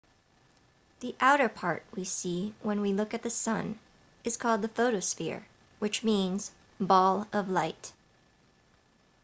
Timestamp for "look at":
2.91-3.21